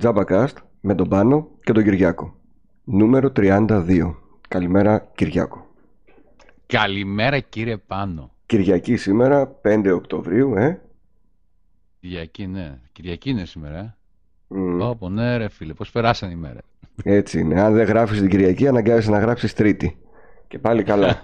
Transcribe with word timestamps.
Τζάμπακαστ 0.00 0.58
με 0.80 0.94
τον 0.94 1.08
Πάνο 1.08 1.48
και 1.64 1.72
τον 1.72 1.84
Κυριάκο. 1.84 2.34
Νούμερο 2.84 3.32
32. 3.36 4.14
Καλημέρα 4.48 5.10
Κυριάκο. 5.14 5.66
Καλημέρα 6.66 7.40
κύριε 7.40 7.76
Πάνο. 7.76 8.30
Κυριακή 8.46 8.96
σήμερα, 8.96 9.60
5 9.62 9.92
Οκτωβρίου, 9.94 10.54
ε. 10.56 10.80
Κυριακή, 12.00 12.46
ναι. 12.46 12.78
Κυριακή 12.92 13.30
είναι 13.30 13.44
σήμερα, 13.44 13.78
ε. 13.78 13.94
Μμ, 14.46 14.80
Όπο, 14.80 15.08
ναι 15.08 15.36
ρε 15.36 15.48
φίλε, 15.48 15.72
πώς 15.72 15.90
περάσαν 15.90 16.30
οι 16.30 16.36
μέρες. 16.36 16.62
έτσι 17.04 17.40
είναι. 17.40 17.60
Αν 17.60 17.74
δεν 17.74 17.86
γράφεις 17.86 18.18
την 18.20 18.28
Κυριακή, 18.28 18.68
αναγκάζεσαι 18.68 19.10
να 19.10 19.18
γράψεις 19.18 19.54
Τρίτη. 19.54 19.98
Και 20.48 20.58
πάλι 20.58 20.82
καλά. 20.82 21.20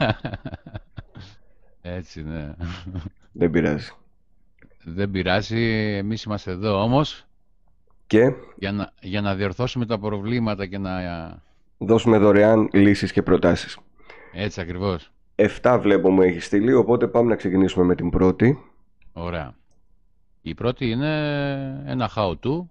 Έτσι, 1.83 2.23
ναι. 2.23 2.55
δεν 3.33 3.51
πειράζει. 3.51 3.91
Δεν 4.85 5.11
πειράζει, 5.11 5.63
εμείς 5.97 6.23
είμαστε 6.23 6.51
εδώ 6.51 6.83
όμως 6.83 7.27
Και 8.07 8.33
για 8.57 8.73
να, 8.73 8.93
για 9.01 9.21
να 9.21 9.35
διορθώσουμε 9.35 9.87
τα 9.87 9.99
προβλήματα 9.99 10.67
και 10.67 10.79
να... 10.79 10.93
δώσουμε 11.79 12.19
δωρεάν 12.19 12.69
λύσεις 12.73 13.13
και 13.13 13.23
προτάσεις. 13.23 13.79
Έτσι 14.33 14.61
ακριβώς. 14.61 15.11
7 15.63 15.79
βλέπω 15.83 16.11
μου 16.11 16.23
έχει 16.23 16.41
στείλει, 16.41 16.73
οπότε 16.73 17.07
πάμε 17.09 17.29
να 17.29 17.37
ξεκινήσουμε 17.37 17.85
με 17.85 17.95
την 17.95 18.11
πρώτη. 18.11 18.59
Ωραία. 19.13 19.55
Η 20.43 20.55
πρώτη 20.55 20.91
είναι 20.91 21.13
ένα 21.87 22.11
how-to 22.17 22.67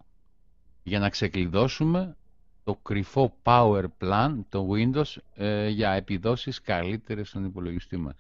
για 0.83 0.99
να 0.99 1.09
ξεκλειδώσουμε 1.09 2.15
το 2.63 2.75
κρυφό 2.83 3.33
power 3.43 3.83
plan, 4.01 4.35
το 4.49 4.67
Windows, 4.71 5.15
ε, 5.35 5.67
για 5.67 5.91
επιδόσεις 5.91 6.61
καλύτερες 6.61 7.29
στον 7.29 7.45
υπολογιστή 7.45 7.97
μας. 7.97 8.15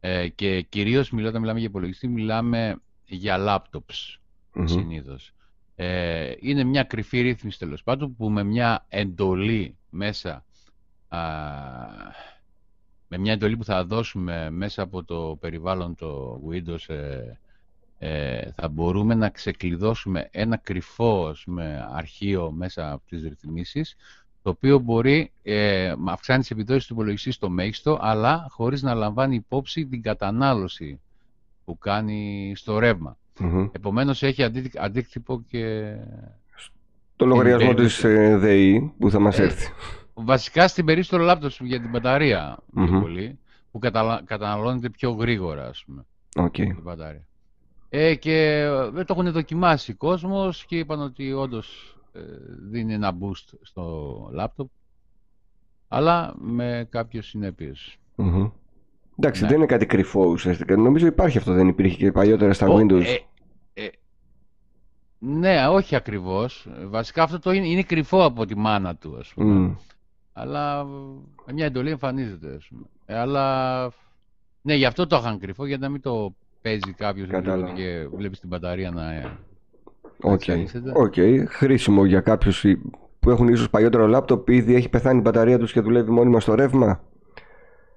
Ε, 0.00 0.28
και 0.28 0.60
κυρίως 0.62 1.10
μιλώ- 1.10 1.28
όταν 1.28 1.40
μιλάμε 1.40 1.58
για 1.58 1.68
υπολογιστή, 1.68 2.08
μιλάμε 2.08 2.76
για 3.04 3.36
laptops 3.38 4.18
Μμμ. 4.52 4.66
συνήθως. 4.66 5.32
Ε, 5.80 6.32
είναι 6.40 6.64
μια 6.64 6.82
κρυφή 6.82 7.20
ρύθμιση 7.20 7.58
τέλος 7.58 7.82
πάντων 7.82 8.16
που 8.16 8.30
με 8.30 8.42
μια 8.42 8.84
εντολή 8.88 9.76
μέσα 9.90 10.44
α, 11.08 11.18
με 13.08 13.18
μια 13.18 13.32
εντολή 13.32 13.56
που 13.56 13.64
θα 13.64 13.84
δώσουμε 13.84 14.50
μέσα 14.50 14.82
από 14.82 15.04
το 15.04 15.36
περιβάλλον 15.40 15.94
το 15.94 16.40
Windows 16.50 16.88
ε, 16.94 17.38
ε, 17.98 18.52
θα 18.52 18.68
μπορούμε 18.68 19.14
να 19.14 19.28
ξεκλειδώσουμε 19.28 20.28
ένα 20.30 20.56
κρυφό 20.56 21.26
ας 21.26 21.42
πούμε, 21.44 21.88
αρχείο 21.92 22.50
μέσα 22.50 22.92
από 22.92 23.02
τις 23.08 23.22
ρυθμίσεις 23.22 23.96
το 24.42 24.50
οποίο 24.50 24.78
μπορεί 24.78 25.32
ε, 25.42 25.94
να 25.98 26.12
αυξάνει 26.12 26.40
τις 26.40 26.50
επιδόσεις 26.50 26.86
του 26.86 26.92
υπολογιστή 26.92 27.30
στο 27.30 27.48
μέγιστο 27.50 27.98
αλλά 28.00 28.46
χωρίς 28.50 28.82
να 28.82 28.94
λαμβάνει 28.94 29.34
υπόψη 29.34 29.86
την 29.86 30.02
κατανάλωση 30.02 31.00
που 31.64 31.78
κάνει 31.78 32.52
στο 32.56 32.78
ρεύμα. 32.78 33.16
Μμμ. 33.38 33.68
Επομένως 33.72 34.22
έχει 34.22 34.42
αντί- 34.42 34.78
αντίκτυπο 34.78 35.42
και 35.48 35.94
Το 37.16 37.26
λογαριασμό 37.26 37.66
περίπτωση- 37.66 37.94
της 38.02 38.04
ε, 38.04 38.36
ΔΕΗ 38.36 38.92
που 38.98 39.10
θα 39.10 39.18
μας 39.18 39.38
Ε, 39.38 39.42
έρθει. 39.42 39.72
βασικά 40.14 40.68
στην 40.68 40.84
περίπτωση 40.84 41.10
των 41.24 41.28
laptops 41.30 41.64
για 41.66 41.80
την 41.80 41.90
μπαταρία 41.90 42.58
πιο 42.74 42.82
Μμμ. 42.82 43.00
πολύ 43.00 43.38
που 43.70 43.78
καταλα- 43.78 44.22
καταναλώνεται 44.24 44.90
πιο 44.90 45.10
γρήγορα 45.10 45.66
ας 45.68 45.84
πούμε. 45.86 46.04
Οκ. 46.36 46.52
την 46.52 46.80
μπαταρία. 46.82 47.26
Ε, 47.88 48.14
και 48.14 48.60
ε, 48.96 49.04
το 49.04 49.14
έχουν 49.18 49.32
δοκιμάσει 49.32 49.92
κόσμος 49.94 50.64
και 50.64 50.78
είπαν 50.78 51.00
ότι 51.00 51.32
όντως 51.32 51.96
ε, 52.12 52.20
δίνει 52.70 52.94
ένα 52.94 53.12
boost 53.20 53.54
στο 53.62 54.14
laptop 54.38 54.66
αλλά 55.88 56.34
με 56.38 56.86
κάποιες 56.90 57.26
συνέπειες. 57.26 57.96
Μμμ. 58.14 58.48
Εντάξει, 59.18 59.42
Ναι. 59.42 59.48
δεν 59.48 59.56
είναι 59.56 59.66
κάτι 59.66 59.86
κρυφό 59.86 60.26
ουσιαστικά. 60.26 60.76
Νομίζω 60.76 61.06
υπάρχει 61.06 61.38
αυτό, 61.38 61.52
δεν 61.52 61.68
υπήρχε 61.68 61.96
και 61.96 62.12
παλιότερα 62.12 62.52
στα 62.52 62.66
Ω, 62.68 62.76
Windows. 62.76 63.04
Ε, 65.22 65.26
ε, 65.26 65.38
ναι, 65.38 65.66
όχι 65.66 65.96
ακριβώς. 65.96 66.68
Βασικά 66.88 67.22
αυτό 67.22 67.38
το 67.38 67.52
είναι, 67.52 67.66
είναι 67.68 67.82
κρυφό 67.82 68.24
από 68.24 68.46
τη 68.46 68.56
μάνα 68.56 68.94
του, 68.96 69.16
ας 69.18 69.32
πούμε. 69.34 69.52
Μμ. 69.54 69.74
Αλλά 70.32 70.84
με 71.46 71.52
μια 71.52 71.66
εντολή 71.66 71.90
εμφανίζεται, 71.90 72.54
ας 72.56 72.66
πούμε. 72.68 72.82
Ε, 73.06 73.18
αλλά 73.18 73.84
ναι, 74.62 74.74
γι' 74.74 74.84
αυτό 74.84 75.06
το 75.06 75.16
είχαν 75.16 75.38
κρυφό, 75.38 75.66
για 75.66 75.78
να 75.78 75.88
μην 75.88 76.00
το 76.00 76.34
παίζει 76.62 76.92
κάποιος 76.96 77.28
Κατάλαβα. 77.28 77.72
και 77.72 78.06
βλέπεις 78.16 78.40
την 78.40 78.48
μπαταρία 78.48 78.90
να... 78.90 79.12
ε, 79.14 79.38
Οκ. 80.22 80.32
εξελίσσεται. 80.32 80.92
Οκ. 80.94 81.14
Χρήσιμο 81.48 82.04
για 82.04 82.20
κάποιους 82.20 82.64
οι- 82.64 82.80
που 83.20 83.30
έχουν 83.30 83.48
ίσως 83.48 83.70
παλιότερο 83.70 84.06
λάπτοπ 84.06 84.48
ήδη 84.48 84.74
έχει 84.74 84.88
πεθάνει 84.88 85.18
η 85.18 85.22
μπαταρία 85.22 85.58
τους 85.58 85.72
και 85.72 85.80
δουλεύει 85.80 86.10
μόνιμα 86.10 86.40
στο 86.40 86.54
ρεύμα. 86.54 87.00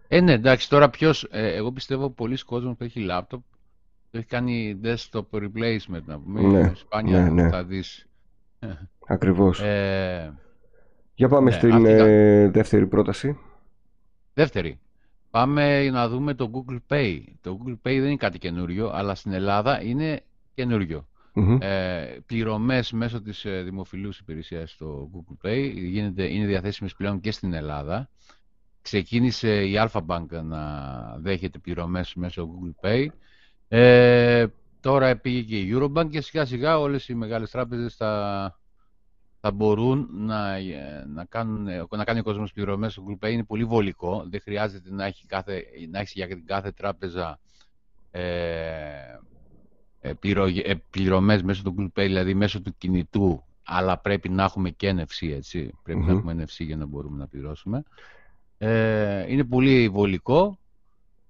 Ε, 0.08 0.22
ναι, 0.22 0.32
εντάξει, 0.34 0.70
τώρα 0.70 0.90
ποιος, 0.90 1.28
ε, 1.32 1.54
εγώ 1.56 1.72
πιστεύω 1.72 2.10
πολλοί 2.10 2.38
κόσμος 2.44 2.76
που 2.78 2.84
έχει 2.84 3.00
λάπτοπ 3.00 3.42
το 3.42 3.51
έχει 4.12 4.26
κάνει 4.26 4.80
desktop 4.84 5.24
replacement, 5.32 6.04
να 6.06 6.20
πούμε, 6.20 6.42
Ναι, 6.42 6.72
σπάνια 6.76 7.22
ναι, 7.22 7.30
ναι. 7.30 7.50
θα 7.50 7.64
δεις. 7.64 8.06
Ακριβώς. 9.08 9.60
Ε, 9.62 10.34
Για 11.16 11.28
πάμε 11.30 11.50
ναι, 11.50 11.56
στην 11.56 11.72
αυτή 11.74 11.90
ήταν. 11.90 12.08
ε, 12.10 12.50
δεύτερη 12.50 12.88
πρόταση. 12.88 13.38
δεύτερη, 14.34 14.80
πάμε 15.30 15.90
να 15.90 16.10
δούμε 16.10 16.34
το 16.34 16.52
Google 16.54 16.80
Pay. 16.94 17.20
Το 17.42 17.58
Google 17.62 17.72
Pay 17.74 17.78
δεν 17.84 18.04
είναι 18.06 18.16
κάτι 18.16 18.38
καινούριο, 18.38 18.90
αλλά 18.94 19.16
στην 19.16 19.32
Ελλάδα 19.34 19.82
είναι 19.84 20.22
καινούριο. 20.54 21.06
Μμμ. 21.34 21.58
Ε, 21.62 22.18
πληρωμές 22.26 22.92
μέσω 22.92 23.22
της 23.22 23.46
ε, 23.46 23.62
δημοφιλούς 23.62 24.20
υπηρεσίας 24.20 24.72
στο 24.72 25.10
Google 25.14 25.48
Pay 25.48 25.72
γίνεται, 25.76 26.24
είναι 26.34 26.46
διαθέσιμες 26.46 26.96
πλέον 26.96 27.20
και 27.20 27.32
στην 27.32 27.54
Ελλάδα. 27.54 28.10
Ξεκίνησε 28.82 29.64
η 29.66 29.74
Alpha 29.78 30.02
Bank 30.08 30.26
να 30.44 30.70
δέχεται 31.20 31.58
πληρωμές 31.60 32.14
μέσω 32.16 32.50
Google 32.50 32.86
Pay. 32.88 33.06
Ε, 33.74 34.46
τώρα 34.82 35.16
πήγε 35.18 35.42
και 35.42 35.60
η 35.60 35.76
Eurobank 35.76 36.10
και 36.10 36.22
σιγά 36.22 36.46
σιγά 36.46 36.80
όλες 36.80 37.08
οι 37.08 37.16
μεγάλες 37.16 37.50
τράπεζες 37.52 37.96
θα, 37.96 38.60
θα 39.40 39.52
μπορούν 39.52 40.08
να, 40.12 40.56
ε, 40.56 41.06
να, 41.08 41.26
κάνουν, 41.26 41.68
να 41.90 42.04
κάνει 42.04 42.20
ο 42.20 42.24
κόσμος 42.24 42.54
πληρωμές 42.54 42.92
στο 42.92 43.04
Google 43.08 43.26
Pay. 43.26 43.32
Είναι 43.32 43.44
πολύ 43.44 43.64
βολικό. 43.64 44.26
Δεν 44.30 44.42
χρειάζεται 44.44 44.92
να 44.92 45.06
έχει, 45.06 45.26
κάθε, 45.26 45.64
να 45.90 46.00
έχει 46.00 46.12
για 46.16 46.28
την 46.28 46.46
κάθε 46.46 46.72
τράπεζα 46.72 47.40
ε, 48.12 48.22
ε, 50.02 50.14
πληρω, 50.14 50.46
ε, 50.46 50.74
πληρωμές 50.90 51.44
μέσω 51.44 51.64
του 51.64 51.76
Google 51.78 52.00
Pay, 52.00 52.06
δηλαδή 52.06 52.34
μέσω 52.34 52.62
του 52.62 52.76
κινητού, 52.78 53.44
αλλά 53.64 53.98
πρέπει 54.00 54.30
να 54.30 54.44
έχουμε 54.44 54.70
και 54.70 54.96
NFC, 54.98 55.30
έτσι. 55.32 55.74
Πρέπει 55.84 56.00
να 56.00 56.06
Μμμ. 56.06 56.18
έχουμε 56.18 56.44
NFC 56.44 56.66
για 56.66 56.76
να 56.78 56.86
μπορούμε 56.86 57.18
να 57.18 57.28
πληρώσουμε. 57.28 57.84
Ε, 58.58 59.32
είναι 59.32 59.44
πολύ 59.44 59.90
βολικό 59.90 60.60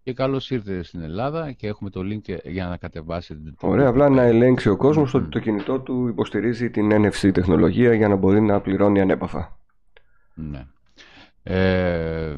και 0.03 0.13
καλώς 0.13 0.51
ήρθε 0.51 0.83
στην 0.83 1.01
Ελλάδα 1.01 1.51
και 1.51 1.67
έχουμε 1.67 1.89
το 1.89 2.01
link 2.03 2.37
για 2.43 2.67
να 2.67 2.77
κατεβάσετε 2.77 3.53
το 3.59 3.67
Ωραία, 3.67 3.85
Google 3.85 3.89
απλά 3.89 4.07
Pay. 4.07 4.11
να 4.11 4.21
ελέγξει 4.21 4.69
ο 4.69 4.77
κόσμος 4.77 5.13
ότι 5.13 5.23
Μμμ. 5.23 5.29
το 5.29 5.39
κινητό 5.39 5.79
του 5.79 6.07
υποστηρίζει 6.07 6.69
την 6.69 6.89
NFC 6.93 7.31
τεχνολογία 7.33 7.93
για 7.93 8.07
να 8.07 8.15
μπορεί 8.15 8.41
να 8.41 8.61
πληρώνει 8.61 9.01
ανέπαφα. 9.01 9.57
Ναι. 10.33 10.65
Ε, 11.43 12.37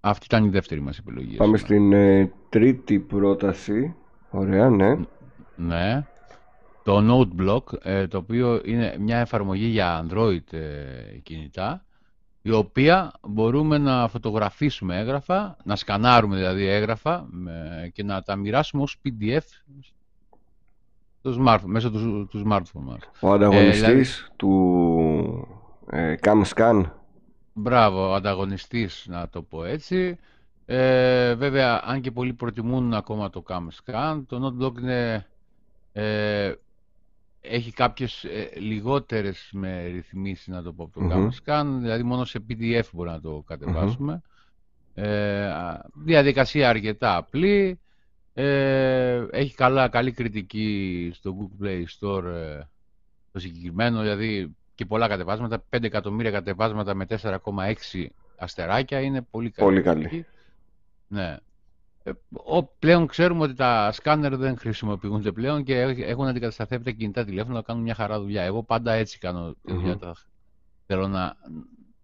αυτή 0.00 0.24
ήταν 0.24 0.44
η 0.44 0.48
δεύτερη 0.48 0.80
μας 0.80 0.98
επιλογή. 0.98 1.36
Πάμε 1.36 1.56
σήμερα. 1.58 1.74
στην 1.74 1.92
ε, 1.92 2.32
τρίτη 2.48 2.98
πρόταση. 2.98 3.94
Ωραία, 4.30 4.70
ναι. 4.70 4.96
Ναι. 5.56 6.04
Το 6.82 6.98
NoteBlock, 7.10 7.62
ε, 7.82 8.06
το 8.06 8.18
οποίο 8.18 8.60
είναι 8.64 8.96
μια 9.00 9.18
εφαρμογή 9.18 9.66
για 9.66 10.06
Android 10.06 10.52
ε, 10.52 11.18
κινητά, 11.22 11.84
η 12.46 12.50
οποία 12.50 13.12
μπορούμε 13.28 13.78
να 13.78 14.08
φωτογραφίσουμε 14.08 14.98
έγγραφα, 14.98 15.56
να 15.64 15.76
σκανάρουμε 15.76 16.36
δηλαδή 16.36 16.66
έγγραφα 16.66 17.26
με- 17.30 17.90
και 17.94 18.02
να 18.02 18.22
τα 18.22 18.36
μοιράσουμε 18.36 18.82
ως 18.82 18.96
PDF 19.04 19.38
στο 21.18 21.44
smartphone, 21.44 21.60
μέσω 21.64 21.90
του, 21.90 22.26
του 22.30 22.42
smartphone 22.48 22.80
μας. 22.80 22.98
Ο 23.20 23.32
ανταγωνιστής 23.32 23.80
δηλαδή- 23.80 24.04
του 24.36 25.48
ε, 25.90 26.14
CamScan. 26.22 26.82
Μπράβο, 27.52 28.08
ο 28.10 28.14
ανταγωνιστής 28.14 29.06
να 29.08 29.28
το 29.28 29.42
πω 29.42 29.64
έτσι. 29.64 30.18
Ε, 30.66 31.34
βέβαια, 31.34 31.82
αν 31.84 32.00
και 32.00 32.10
πολλοί 32.10 32.32
προτιμούν 32.32 32.94
ακόμα 32.94 33.30
το 33.30 33.42
CamScan, 33.48 34.22
το 34.26 34.46
NoteBlock 34.58 34.78
είναι, 34.80 35.26
ε, 35.92 36.52
έχει 37.46 37.72
κάποιες 37.72 38.24
ε, 38.24 38.50
λιγότερες 38.54 39.48
με 39.52 39.86
ρυθμίσεις, 39.86 40.46
να 40.46 40.62
το 40.62 40.72
πω, 40.72 40.84
από 40.84 41.08
το 41.08 41.18
Μμμ. 41.18 41.28
CamScan, 41.28 41.64
δηλαδή 41.80 42.02
μόνο 42.02 42.24
σε 42.24 42.44
PDF 42.48 42.82
μπορεί 42.92 43.10
να 43.10 43.20
το 43.20 43.44
κατεβάσουμε. 43.46 44.22
Ε, 44.94 45.46
α, 45.46 45.84
διαδικασία 45.94 46.68
αρκετά 46.68 47.16
απλή, 47.16 47.80
ε, 48.34 49.24
έχει 49.30 49.54
καλά, 49.54 49.88
καλή 49.88 50.12
κριτική 50.12 51.10
στο 51.14 51.36
Google 51.38 51.64
Play 51.64 51.84
Store 52.00 52.24
ε, 52.24 52.60
το 53.32 53.38
συγκεκριμένο, 53.38 54.00
δηλαδή 54.00 54.56
και 54.74 54.84
πολλά 54.84 55.08
κατεβάσματα, 55.08 55.64
5 55.70 55.82
εκατομμύρια 55.82 56.30
κατεβάσματα 56.30 56.94
με 56.94 57.06
4,6 57.08 58.06
αστεράκια 58.36 59.00
είναι 59.00 59.22
πολύ 59.22 59.50
καλή. 59.50 59.68
Πολύ 59.68 59.82
καλή. 59.82 60.04
κριτική. 60.04 60.28
Ναι. 61.08 61.36
Ε, 62.06 62.12
ο, 62.44 62.62
πλέον 62.64 63.06
ξέρουμε 63.06 63.42
ότι 63.42 63.54
τα 63.54 63.92
σκάνερ 63.92 64.36
δεν 64.36 64.58
χρησιμοποιούνται 64.58 65.32
πλέον 65.32 65.64
και 65.64 65.80
έχ- 65.80 66.00
έχουν 66.00 66.26
αντικατασταθεί 66.26 66.74
από 66.74 66.84
τα 66.84 66.90
κινητά 66.90 67.24
τηλέφωνα 67.24 67.54
να 67.54 67.62
κάνουν 67.62 67.82
μια 67.82 67.94
χαρά 67.94 68.20
δουλειά. 68.20 68.42
Εγώ 68.42 68.62
πάντα 68.62 68.92
έτσι 68.92 69.18
κάνω 69.18 69.54
τη 69.62 69.72
δουλειά. 69.72 69.90
Μμμ. 69.92 69.98
τα- 69.98 70.16
Θέλω 70.86 71.08
να, 71.08 71.36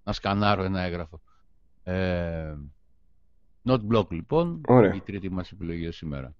να 0.04 0.12
σκανάρω 0.12 0.62
ένα 0.62 0.80
έγγραφο. 0.80 1.20
Ε, 1.84 2.54
not 3.64 3.80
block 3.92 4.08
λοιπόν, 4.10 4.60
Ωραία. 4.68 4.94
η 4.94 5.00
τρίτη 5.00 5.30
μας 5.30 5.50
επιλογή 5.52 5.80
για 5.80 5.92
σήμερα. 5.92 6.34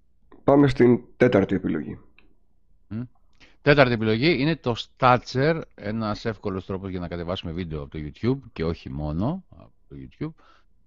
Πάμε 0.45 0.69
στην 0.69 1.01
τέταρτη 1.17 1.55
επιλογή. 1.55 1.99
Τέταρτη 3.63 3.93
επιλογή 3.93 4.37
είναι 4.41 4.57
το 4.57 4.75
Statcher, 4.99 5.61
ένας 5.75 6.25
εύκολος 6.25 6.67
τρόπος 6.67 6.91
για 6.91 7.01
να 7.01 7.09
κατεβάσουμε 7.09 7.53
βίντεο 7.53 7.83
από 7.83 7.91
το 7.91 7.99
YouTube 8.05 8.39
και 8.53 8.65
όχι 8.65 8.91
μόνο 8.91 9.45
από 9.51 9.71
το 9.89 9.97
YouTube, 9.99 10.43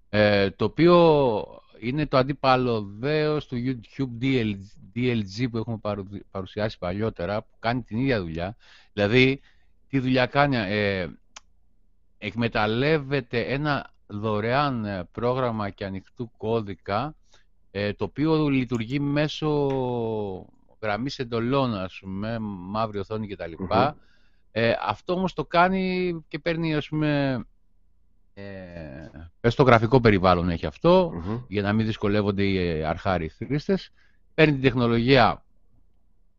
ε, 0.09 0.49
το 0.49 0.65
οποίο 0.65 1.43
είναι 1.83 2.07
το 2.07 2.17
αντίπαλο 2.17 2.81
δέος 2.99 3.47
του 3.47 3.55
YouTube 3.65 4.25
DLG 4.95 5.47
που 5.51 5.57
έχουμε 5.57 5.79
παρουσιάσει 6.31 6.77
παλιότερα, 6.77 7.41
που 7.41 7.55
κάνει 7.59 7.81
την 7.81 7.97
ίδια 7.97 8.21
δουλειά. 8.21 8.55
Δηλαδή, 8.93 9.41
τι 9.89 9.99
δουλειά 9.99 10.25
κάνει, 10.25 10.55
ε, 10.55 11.07
εκμεταλλεύεται 12.17 13.41
ένα 13.41 13.91
δωρεάν 14.07 14.85
ε, 14.85 15.03
πρόγραμμα 15.11 15.69
και 15.69 15.85
ανοιχτού 15.85 16.31
κώδικα, 16.37 17.15
ε, 17.71 17.93
το 17.93 18.03
οποίο 18.03 18.49
λειτουργεί 18.49 18.99
μέσω 18.99 19.49
γραμμής 20.81 21.19
εντολών, 21.19 21.75
ας 21.75 21.97
πούμε, 22.01 22.39
μαύρη 22.39 22.99
οθόνη 22.99 23.27
κτλ. 23.27 23.51
Ε, 24.51 24.73
αυτό 24.87 25.13
όμως 25.13 25.33
το 25.33 25.45
κάνει 25.45 26.13
και 26.27 26.39
παίρνει, 26.39 26.75
ας 26.75 26.87
πούμε, 26.87 27.43
ε, 28.33 28.43
πες 29.39 29.55
το 29.55 29.63
γραφικό 29.63 30.01
περιβάλλον 30.01 30.49
έχει 30.49 30.67
για 31.47 31.61
να 31.61 31.73
μην 31.73 31.85
δυσκολεύονται 31.85 32.43
οι 32.43 32.83
αρχάριοι 32.83 33.29
χρήστες. 33.29 33.91
Παίρνει 34.33 34.53
την 34.53 34.61
τεχνολογία 34.61 35.43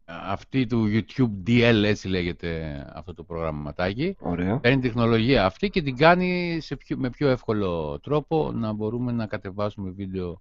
αυτή 0.05 0.67
του 0.67 0.87
YouTube 0.93 1.49
DL, 1.49 1.83
έτσι 1.85 2.09
λέγεται 2.09 2.85
αυτό 2.95 3.15
το 3.15 3.23
πρόγραμμα 3.23 3.61
ματάκι. 3.61 4.17
Ωραία. 4.19 4.59
Παίρνει 4.59 4.81
την 4.81 4.93
τεχνολογία 4.93 5.45
αυτή 5.45 5.71
και 5.71 5.83
την 5.83 5.97
κάνει 5.97 6.59
σε 6.61 6.77
με 6.97 7.11
πιο 7.11 7.29
εύκολο 7.29 8.01
τρόπο 8.03 8.53
να 8.53 8.73
μπορούμε 8.73 9.13
να 9.13 9.27
κατεβάσουμε 9.27 9.91
βίντεο 9.91 10.41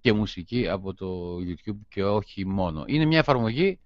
και 0.00 0.12
μουσική 0.12 0.68
από 0.68 0.94
το 0.94 1.36
YouTube 1.36 1.78
και 1.88 2.04
όχι 2.04 2.46
μόνο. 2.46 2.84
Είναι 2.86 3.04
μια 3.04 3.18
εφαρμογή 3.18 3.78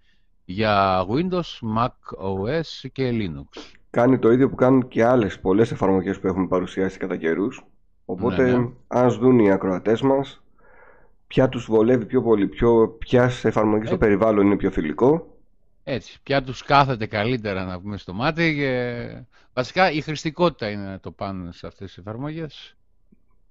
για 0.45 1.07
Windows, 1.09 1.77
Mac 1.77 1.89
OS 2.23 2.89
και 2.93 3.11
Linux. 3.13 3.76
Κάνει 3.91 4.19
το 4.19 4.33
ίδιο 4.33 4.49
που 4.49 4.55
κάνουν 4.55 4.89
και 4.89 5.05
άλλες 5.05 5.41
πολλές 5.41 5.71
εφαρμογές 5.71 6.21
που 6.21 6.27
έχουμε 6.27 6.47
παρουσιάσει 6.47 6.99
κατά 6.99 7.17
καιρούς. 7.17 7.67
Οπότε, 8.05 8.43
ναι, 8.43 8.57
ναι. 8.57 8.69
αν 8.87 9.11
δουν 9.11 9.39
οι 9.39 9.51
ακροατές 9.51 10.01
μας, 10.01 10.43
ποια 11.27 11.49
τους 11.49 11.65
βολεύει 11.65 12.05
πιο 12.05 12.23
πολύ, 12.23 12.47
ποιο, 12.47 12.89
ποιας 12.99 13.45
εφαρμογής 13.45 13.87
στο 13.87 13.95
ε, 13.95 13.99
περιβάλλον 13.99 14.47
είναι 14.47 14.57
πιο 14.57 14.71
φιλικό. 14.71 15.37
Έτσι, 15.85 16.19
ποια 16.23 16.43
τους 16.43 16.63
κάθεται 16.63 17.07
καλύτερα 17.07 17.65
να 17.65 17.81
πούμε 17.81 17.97
στο 17.97 18.13
μάτι. 18.13 18.55
Και... 18.55 19.07
Βασικά 19.53 19.91
η 19.91 20.01
χρηστικότητα 20.01 20.71
είναι 20.71 20.99
το 20.99 21.11
πάνω 21.11 21.53
σε 21.53 21.67
αυτές 21.67 21.87
τις 21.87 21.99
εφαρμογές. 21.99 22.77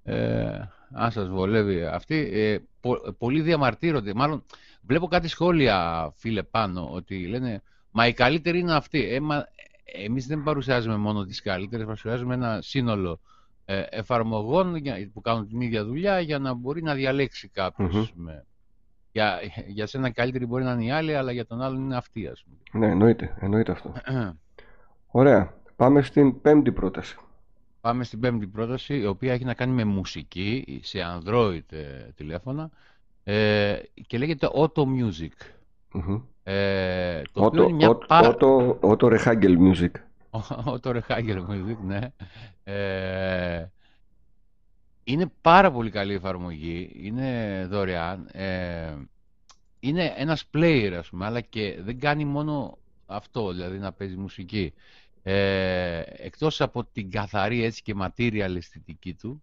Ε, 0.04 0.68
αν 0.92 1.10
σας 1.10 1.28
βολεύει 1.28 1.84
αυτή, 1.84 2.30
ε, 2.32 2.58
πολλοί 3.18 3.40
διαμαρτύρονται. 3.40 4.14
Μάλλον 4.14 4.44
βλέπω 4.82 5.06
κάτι 5.06 5.28
σχόλια, 5.28 6.10
φίλε, 6.16 6.42
πάνω, 6.42 6.88
ότι 6.92 7.26
λένε 7.26 7.62
«Μα 7.90 8.06
η 8.06 8.12
καλύτερη 8.12 8.58
είναι 8.58 8.74
αυτή». 8.74 9.14
Ε, 9.14 9.20
μα, 9.20 9.46
εμείς 9.92 10.26
δεν 10.26 10.42
παρουσιάζουμε 10.42 10.96
μόνο 10.96 11.24
τις 11.24 11.42
καλύτερες, 11.42 11.84
παρουσιάζουμε 11.84 12.34
ένα 12.34 12.58
σύνολο 12.62 13.20
ε, 13.64 13.82
εφαρμογών 13.90 14.82
που 15.12 15.20
κάνουν 15.20 15.48
την 15.48 15.60
ίδια 15.60 15.84
δουλειά 15.84 16.20
για 16.20 16.38
να 16.38 16.54
μπορεί 16.54 16.82
να 16.82 16.94
διαλέξει 16.94 17.50
Με... 18.14 18.44
Για, 19.12 19.40
για 19.66 19.86
σένα 19.86 20.10
καλύτερη 20.10 20.46
μπορεί 20.46 20.64
να 20.64 20.72
είναι 20.72 20.84
η 20.84 20.90
άλλη, 20.90 21.14
αλλά 21.14 21.32
για 21.32 21.46
τον 21.46 21.62
άλλον 21.62 21.84
είναι 21.84 21.96
αυτή, 21.96 22.26
ας 22.26 22.44
πούμε. 22.44 22.86
Ναι, 22.86 22.92
εννοείται, 22.92 23.36
εννοείται 23.40 23.72
αυτό. 23.72 23.92
Ωραία. 25.06 25.54
Πάμε 25.76 26.02
στην 26.02 26.40
πέμπτη 26.40 26.72
πρόταση. 26.72 27.16
Πάμε 27.80 28.04
στην 28.04 28.20
πέμπτη 28.20 28.46
πρόταση, 28.46 28.98
η 28.98 29.06
οποία 29.06 29.32
έχει 29.32 29.44
να 29.44 29.54
κάνει 29.54 29.72
με 29.72 29.84
μουσική 29.84 30.80
σε 30.82 30.98
Android 31.18 31.72
ε, 31.72 32.10
τηλέφωνα 32.16 32.70
ε, 33.24 33.78
και 34.06 34.18
λέγεται 34.18 34.48
Auto 34.54 34.82
Music. 34.82 35.55
Mm-hmm. 35.96 36.22
Ε, 36.42 37.22
το 37.32 37.44
Auto, 37.44 37.54
είναι 37.54 37.72
μια 37.72 37.98
Auto, 38.08 38.34
Auto, 38.38 38.78
Auto 38.80 39.18
Rehagel 39.18 39.56
Music. 39.58 39.90
Auto 40.64 41.00
Rehagel 41.00 41.44
Music, 41.48 41.76
ναι. 41.84 42.00
Ε, 42.64 43.66
είναι 45.04 45.32
πάρα 45.40 45.70
πολύ 45.72 45.90
καλή 45.90 46.14
εφαρμογή, 46.14 46.90
είναι 47.02 47.66
δωρεάν. 47.70 48.28
Ε, 48.32 48.94
είναι 49.80 50.14
ένας 50.16 50.48
player, 50.54 50.92
ας 50.98 51.08
πούμε, 51.08 51.24
αλλά 51.24 51.40
και 51.40 51.78
δεν 51.80 51.98
κάνει 51.98 52.24
μόνο 52.24 52.78
αυτό, 53.06 53.52
δηλαδή 53.52 53.78
να 53.78 53.92
παίζει 53.92 54.16
μουσική. 54.16 54.72
Ε, 55.22 56.02
εκτός 56.06 56.60
από 56.60 56.84
την 56.84 57.10
καθαρή 57.10 57.64
έτσι 57.64 57.82
και 57.82 57.94
material 58.00 58.54
αισθητική 58.56 59.14
του, 59.14 59.42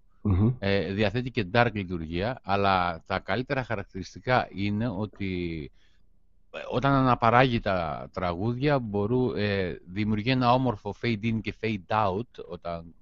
ε, 0.59 0.93
διαθέτει 0.93 1.31
και 1.31 1.45
dark 1.53 1.69
λειτουργία, 1.73 2.39
αλλά 2.43 3.03
τα 3.05 3.19
καλύτερα 3.19 3.63
χαρακτηριστικά 3.63 4.47
είναι 4.53 4.87
ότι 4.87 5.71
ε, 5.75 5.82
όταν 6.69 6.93
αναπαράγει 6.93 7.59
τα 7.59 8.07
τραγούδια 8.13 8.79
μπορού, 8.79 9.35
ε, 9.35 9.81
δημιουργεί 9.85 10.29
ένα 10.29 10.53
όμορφο 10.53 10.95
fade 11.01 11.23
in 11.23 11.39
και 11.41 11.53
fade 11.61 11.95
out 12.05 12.45
όταν 12.47 12.93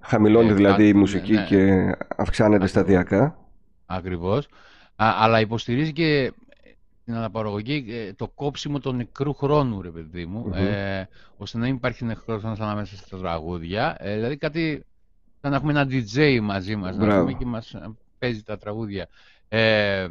Χαμηλώνει 0.00 0.48
ε, 0.48 0.54
δηλαδή 0.54 0.88
η 0.88 0.94
μουσική 0.94 1.32
ναι, 1.32 1.44
και 1.44 1.92
αυξάνεται 2.16 2.66
σταδιακά. 2.66 3.38
Ακριβώς. 3.86 4.48
αλλά 4.96 5.40
υποστηρίζει 5.40 5.92
και 5.92 6.32
την 7.04 7.14
αναπαραγωγή, 7.14 7.84
ε, 7.88 8.12
το 8.12 8.28
κόψιμο 8.28 8.78
του 8.78 8.92
νεκρού 8.92 9.34
χρόνου, 9.34 9.82
ρε 9.82 9.90
παιδί 9.90 10.26
μου, 10.26 10.54
ε, 10.54 11.08
ώστε 11.36 11.58
να 11.58 11.64
μην 11.64 11.74
υπάρχει 11.74 12.04
νεκρός 12.04 12.40
χρόνος 12.40 12.60
ανάμεσα 12.60 12.96
στα 12.96 13.18
τραγούδια. 13.18 13.96
Ε, 13.98 14.14
δηλαδή 14.14 14.36
κάτι, 14.36 14.84
σαν 15.40 15.50
να 15.50 15.56
έχουμε 15.56 15.72
ένα 15.72 15.86
DJ 15.90 16.40
μαζί 16.42 16.76
μας, 16.76 16.96
να 16.96 17.18
πούμε 17.18 17.32
και 17.32 17.44
μας 17.44 17.74
παίζει 18.18 18.42
τα 18.42 18.58
τραγούδια. 18.58 19.08
Ε, 19.48 20.06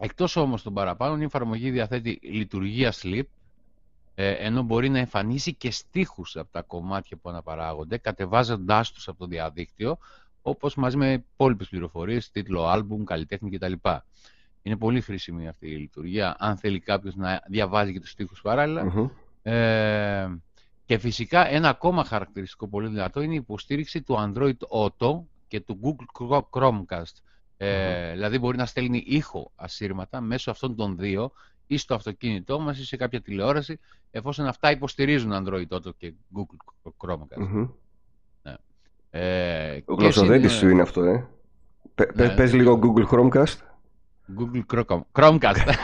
εκτός 0.00 0.36
όμως 0.36 0.62
των 0.62 0.74
παραπάνω, 0.74 1.20
η 1.20 1.24
εφαρμογή 1.24 1.70
διαθέτει 1.70 2.18
λειτουργία 2.22 2.92
sleep, 2.92 3.22
ε, 4.14 4.30
ενώ 4.30 4.62
μπορεί 4.62 4.88
να 4.88 4.98
εμφανίσει 4.98 5.54
και 5.54 5.70
στίχους 5.70 6.36
από 6.36 6.52
τα 6.52 6.62
κομμάτια 6.62 7.16
που 7.16 7.28
αναπαράγονται, 7.28 7.98
κατεβάζοντάς 7.98 8.92
τους 8.92 9.08
από 9.08 9.18
το 9.18 9.26
διαδίκτυο, 9.26 9.98
όπως 10.42 10.74
μαζί 10.74 10.96
με 10.96 11.12
υπόλοιπες 11.12 11.68
πληροφορίες, 11.68 12.30
τίτλο, 12.30 12.66
άλμπουμ, 12.66 13.04
καλλιτέχνη 13.04 13.50
κτλ. 13.50 13.72
Είναι 14.62 14.76
πολύ 14.76 15.00
χρήσιμη 15.00 15.48
αυτή 15.48 15.66
η 15.66 15.76
λειτουργία, 15.76 16.36
αν 16.38 16.56
θέλει 16.56 16.80
κάποιος 16.80 17.14
να 17.14 17.42
διαβάζει 17.46 17.92
και 17.92 18.00
τους 18.00 18.10
στίχους 18.10 18.40
Ε, 19.42 20.28
και 20.84 20.98
φυσικά 20.98 21.46
ένα 21.48 21.68
ακόμα 21.68 22.04
χαρακτηριστικό 22.04 22.68
πολύ 22.68 22.88
δυνατό 22.88 23.20
είναι 23.20 23.32
η 23.32 23.36
υποστήριξη 23.36 24.02
του 24.02 24.14
Android 24.18 24.56
Auto 24.82 25.20
και 25.48 25.60
του 25.60 25.80
Google 25.82 26.38
Chromecast. 26.50 27.14
Ε, 27.62 28.12
Δηλαδή 28.12 28.38
μπορεί 28.38 28.56
να 28.56 28.66
στέλνει 28.66 29.02
ήχο 29.06 29.52
ασύρματα 29.54 30.20
μέσω 30.20 30.50
αυτών 30.50 30.76
των 30.76 30.96
δύο 30.96 31.32
ή 31.66 31.76
στο 31.76 31.94
αυτοκίνητό 31.94 32.60
μας 32.60 32.78
ή 32.78 32.84
σε 32.84 32.96
κάποια 32.96 33.20
τηλεόραση 33.20 33.78
εφόσον 34.10 34.46
αυτά 34.46 34.70
υποστηρίζουν 34.70 35.32
Android 35.32 35.68
Auto 35.68 35.94
και 35.96 36.12
Google 36.36 36.90
Chromecast. 36.96 37.68
Ναι. 38.42 38.54
Ε, 39.10 39.80
Ο 39.84 39.94
γλωσσοδέτης 39.94 40.52
σου 40.52 40.68
είναι 40.68 40.82
αυτό, 40.82 41.02
ε. 41.02 41.28
Ναι, 42.14 42.28
πες 42.28 42.52
λίγο 42.52 42.80
Google 42.82 43.06
Chromecast. 43.06 43.56
Google 44.38 44.82
Chromecast. 45.12 45.74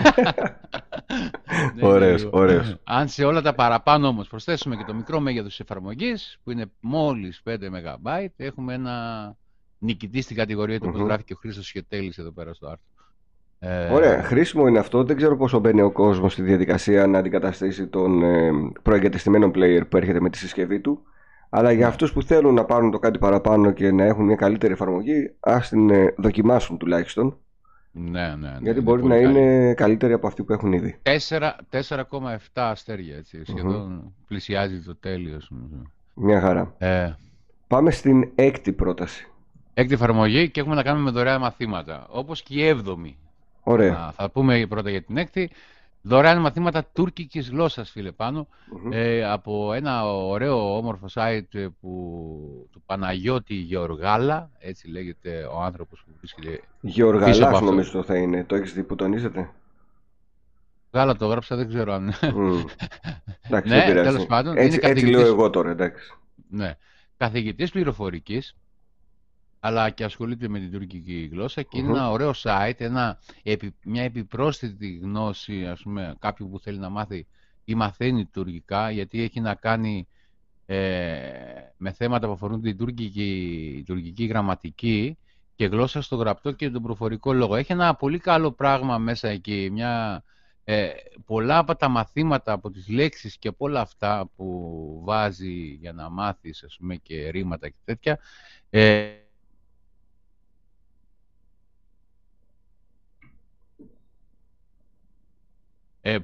ωραίος, 1.80 2.28
ωραίος. 2.30 2.76
Αν 2.84 3.08
σε 3.08 3.24
όλα 3.24 3.42
τα 3.42 3.54
παραπάνω 3.54 4.08
όμως 4.08 4.28
προσθέσουμε 4.28 4.76
και 4.76 4.84
το 4.84 4.94
μικρό 4.94 5.20
μέγεθος 5.20 5.48
της 5.48 5.60
εφαρμογής, 5.60 6.38
που 6.44 6.50
είναι 6.50 6.70
μόλις 6.80 7.42
5 7.44 7.56
MB, 7.56 8.26
έχουμε 8.36 8.74
ένα 8.74 9.36
νικητής 9.86 10.24
στην 10.24 10.36
κατηγορία 10.36 10.80
του, 10.80 10.86
όπως 10.88 11.00
γράφει 11.00 11.24
και 11.24 11.32
ο 11.32 11.36
Χρήστος 11.36 11.66
Σχετέλης 11.66 12.18
εδώ 12.18 12.30
πέρα 12.30 12.54
στο 12.54 12.66
άρθρο. 12.66 12.84
Ε... 13.58 13.92
Ωραία, 13.92 14.22
χρήσιμο 14.22 14.66
είναι 14.66 14.78
αυτό. 14.78 15.04
Δεν 15.04 15.16
ξέρω 15.16 15.36
πόσο 15.36 15.58
μπαίνει 15.58 15.80
ο 15.80 15.90
κόσμος 15.90 16.32
στη 16.32 16.42
διαδικασία 16.42 17.06
να 17.06 17.18
αντικαταστήσει 17.18 17.86
τον 17.86 18.22
ε, 18.22 18.50
προεγκατεστημένο 18.82 19.50
player 19.54 19.82
που 19.88 19.96
έρχεται 19.96 20.20
με 20.20 20.30
τη 20.30 20.38
συσκευή 20.38 20.80
του. 20.80 21.02
Αλλά 21.48 21.70
για 21.70 21.80
ναι. 21.80 21.86
αυτούς 21.86 22.12
που 22.12 22.22
θέλουν 22.22 22.54
να 22.54 22.64
πάρουν 22.64 22.90
το 22.90 22.98
κάτι 22.98 23.18
παραπάνω 23.18 23.70
και 23.70 23.92
να 23.92 24.04
έχουν 24.04 24.24
μια 24.24 24.36
καλύτερη 24.36 24.72
εφαρμογή, 24.72 25.34
ας 25.40 25.68
την 25.68 25.90
ε, 25.90 26.14
δοκιμάσουν 26.16 26.78
τουλάχιστον. 26.78 27.38
Ναι, 27.92 28.28
ναι, 28.28 28.48
ναι. 28.48 28.58
Γιατί 28.60 28.80
μπορεί 28.80 29.04
να 29.04 29.16
είναι 29.16 29.74
καλύτερη 29.74 30.12
από 30.12 30.26
αυτή 30.26 30.42
που 30.42 30.52
έχουν 30.52 30.72
ήδη. 30.72 30.98
4,7 31.02 32.38
αστέρια, 32.54 33.16
έτσι. 33.16 33.42
Σχεδόν 33.46 34.14
πλησιάζει 34.26 34.80
το 34.80 34.96
τέλειος. 34.96 35.50
Μια 36.14 36.40
χαρά. 36.40 36.74
Ε... 36.78 37.12
Πάμε 37.66 37.90
στην 37.90 38.30
έκτη 38.34 38.72
πρόταση. 38.72 39.30
Έκτη 39.78 39.95
εφαρμογή 39.95 40.50
και 40.50 40.61
έχουμε 40.61 40.75
να 40.75 40.83
κάνουμε 40.83 41.04
με 41.04 41.11
δωρεάν 41.11 41.40
μαθήματα. 41.40 42.06
Όπως 42.11 42.42
και 42.42 42.54
η 42.54 42.66
έβδομη. 42.66 43.18
Ωραία. 43.62 44.12
θα 44.16 44.30
πούμε 44.30 44.66
πρώτα 44.68 44.90
για 44.90 45.02
την 45.02 45.16
έκτη. 45.16 45.50
Δωρεάν 46.02 46.40
μαθήματα 46.40 46.85
τουρκικής 46.92 47.50
γλώσσας, 47.50 47.90
φίλε 47.90 48.12
πάνω, 48.12 48.49
ε, 48.90 49.25
από 49.25 49.73
ένα 49.73 50.14
ωραίο 50.14 50.76
όμορφο 50.76 51.06
site 51.14 51.68
που, 51.80 52.68
του 52.73 52.83
Παναγιώτη 52.87 53.54
Γεωργάλα, 53.54 54.50
έτσι 54.59 54.88
λέγεται 54.88 55.49
ο 55.52 55.61
άνθρωπος 55.62 56.04
που 56.06 56.12
βρίσκεται 56.18 56.61
Γεωργαλάς 56.80 57.61
νομίζω 57.61 57.90
το 57.92 58.02
θα 58.02 58.16
είναι, 58.16 58.45
το 58.45 58.54
έχεις 58.54 58.73
δει 58.73 58.83
που 58.83 58.95
τονίζεται; 58.95 59.50
Γάλα 60.92 61.16
το 61.16 61.26
γράψα, 61.26 61.56
δεν 61.56 61.68
ξέρω 61.68 61.92
αν... 61.92 62.12
Mm. 62.21 62.64
εντάξει, 63.47 63.73
ναι, 63.73 63.85
τέλος 63.92 64.26
πάντων. 64.26 64.56
Έτσι, 64.56 64.78
είναι 64.83 64.90
έτσι 64.90 65.06
λέω 65.06 65.26
εγώ 65.26 65.50
τώρα, 65.50 65.71
εντάξει. 65.71 66.14
Ναι. 66.49 66.76
Καθηγητής 67.16 67.71
πληροφορικής, 67.71 68.56
αλλά 69.66 69.90
και 69.90 70.04
ασχολείται 70.04 70.49
με 70.49 70.58
την 70.58 70.70
τουρκική 70.70 71.28
γλώσσα 71.32 71.62
και 71.62 71.78
είναι 71.78 71.88
ένα 71.88 72.11
ωραίο 72.11 72.32
site, 72.42 72.75
ένα, 72.76 73.18
μια 73.85 74.02
επιπρόσθετη 74.02 74.99
γνώση, 75.02 75.66
ας 75.66 75.82
πούμε, 75.82 76.14
κάποιου 76.18 76.49
που 76.50 76.58
θέλει 76.58 76.78
να 76.78 76.88
μάθει 76.88 77.26
ή 77.64 77.75
μαθαίνει 77.75 78.25
τουρκικά, 78.25 78.90
γιατί 78.90 79.23
έχει 79.23 79.40
να 79.40 79.54
κάνει 79.54 80.08
ε, 80.66 80.76
με 81.76 81.92
θέματα 81.92 82.26
που 82.26 82.32
αφορούν 82.32 82.62
την 82.62 82.76
τουρκική, 82.76 83.85
τουρκική 83.87 84.25
γραμματική 84.25 85.18
και 85.56 85.66
γλώσσα 85.66 86.02
στο 86.02 86.16
γραπτό 86.16 86.52
και 86.52 86.70
τον 86.70 86.82
προφορικό 86.82 87.32
λόγο. 87.32 87.54
Έχει 87.54 87.73
ένα 87.73 87.94
πολύ 87.94 88.18
καλό 88.18 88.52
πράγμα 88.52 88.99
μέσα 88.99 89.28
εκεί, 89.28 89.68
μια, 89.73 90.25
ε, 90.64 90.88
πολλά 91.25 91.58
από 91.58 91.76
τα 91.76 91.88
μαθήματα, 91.88 92.52
από 92.52 92.70
τις 92.70 92.88
λέξεις 92.88 93.38
και 93.38 93.49
από 93.49 93.64
όλα 93.64 93.80
αυτά 93.80 94.30
που 94.37 95.00
βάζει 95.04 95.78
για 95.80 95.92
να 95.92 96.11
μάθεις, 96.11 96.64
ας 96.64 96.76
πούμε, 96.78 96.96
και 96.96 97.28
ρήματα 97.28 97.68
και 97.68 97.78
τέτοια, 97.85 98.18
ε, 98.70 99.25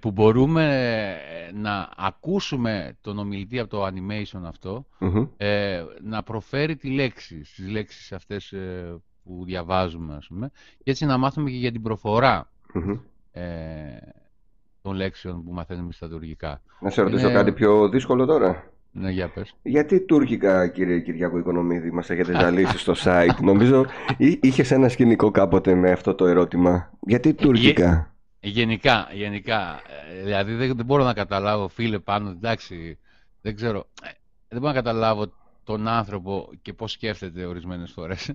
που 0.00 0.10
μπορούμε 0.10 0.64
ε, 1.48 1.52
να 1.52 1.88
ακούσουμε 1.96 2.96
τον 3.00 3.18
ομιλητή 3.18 3.58
από 3.58 3.70
το 3.70 3.86
animation 3.86 4.40
αυτό 4.44 4.86
ε, 5.36 5.82
να 6.02 6.22
προφέρει 6.22 6.76
τη 6.76 6.90
λέξη, 6.90 7.38
τις 7.38 7.68
λέξεις 7.70 8.12
αυτές 8.12 8.54
που 9.24 9.42
διαβάζουμε 9.44 10.14
ας 10.14 10.26
πούμε 10.26 10.50
και 10.82 10.90
έτσι 10.90 11.04
να 11.04 11.16
μάθουμε 11.16 11.50
και 11.50 11.56
για 11.56 11.72
την 11.72 11.82
προφορά 11.82 12.50
των 14.82 14.94
λέξεων 14.94 15.44
που 15.44 15.52
μαθαίνουμε 15.52 15.92
στα 15.92 16.08
τουρκικά. 16.08 16.62
Να 16.80 16.90
σε 16.90 17.02
ρωτήσω 17.02 17.32
κάτι 17.32 17.52
πιο 17.52 17.88
δύσκολο 17.88 18.26
τώρα. 18.26 18.72
Ναι, 18.94 19.10
για 19.10 19.28
πες. 19.28 19.54
Γιατί 19.62 20.00
τουρκικά, 20.00 20.68
κύριε 20.68 21.00
Κυριακό 21.00 21.38
Οικονομίδη, 21.38 21.90
μας 21.90 22.10
έχετε 22.10 22.32
ζαλίσει 22.40 22.78
στο 22.78 22.92
site. 23.04 23.40
Νομίζω 23.42 23.84
είχες 24.16 24.70
ένα 24.70 24.88
σκηνικό 24.88 25.30
κάποτε 25.30 25.74
με 25.74 25.90
αυτό 25.90 26.14
το 26.14 26.26
ερώτημα; 26.26 26.90
Γιατί 27.00 27.34
τουρκικά; 27.34 28.11
Γενικά, 28.44 29.08
γενικά. 29.12 29.82
Ε, 30.10 30.22
δηλαδή 30.22 30.54
δεν, 30.54 30.76
δεν 30.76 30.84
μπορώ 30.84 31.04
να 31.04 31.12
καταλάβω, 31.12 31.68
φίλε 31.68 31.98
πάνω, 31.98 32.30
εντάξει, 32.30 32.98
δεν 33.42 33.54
ξέρω. 33.54 33.88
Ε, 34.02 34.08
δεν 34.48 34.60
μπορώ 34.60 34.72
να 34.72 34.78
καταλάβω 34.78 35.32
τον 35.64 35.88
άνθρωπο 35.88 36.50
και 36.62 36.72
πώς 36.72 36.92
σκέφτεται 36.92 37.44
ορισμένες 37.44 37.92
φορές. 37.92 38.32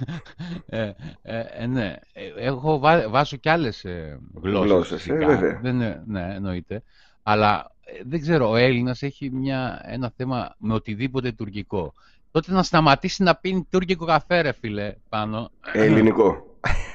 ε, 0.66 0.92
ε, 1.22 1.66
ναι, 1.66 1.96
έχω 2.36 2.78
βά, 2.78 3.08
βάσω 3.08 3.36
κι 3.36 3.48
άλλες 3.48 3.84
ε, 3.84 4.18
γλώσσες. 4.42 4.70
γλώσσες 4.70 5.08
ε, 5.08 5.14
βέβαια. 5.14 5.60
Δεν, 5.62 6.02
ναι, 6.06 6.34
εννοείται. 6.34 6.82
Αλλά 7.22 7.72
δεν 8.04 8.20
ξέρω, 8.20 8.50
ο 8.50 8.56
Έλληνας 8.56 9.02
έχει 9.02 9.30
μια, 9.30 9.80
ένα 9.84 10.12
θέμα 10.16 10.54
με 10.58 10.74
οτιδήποτε 10.74 11.32
τουρκικό. 11.32 11.94
Τότε 12.36 12.52
να 12.52 12.62
σταματήσει 12.62 13.22
να 13.22 13.34
πίνει 13.34 13.66
τουρκικό 13.70 14.04
καφέ, 14.04 14.40
ρε 14.40 14.52
φίλε, 14.52 14.94
πάνω. 15.08 15.50
Ελληνικό. 15.72 16.46